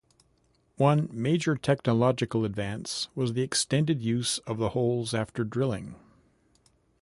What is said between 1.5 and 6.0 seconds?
technological advance was the extended use of the holes after drilling.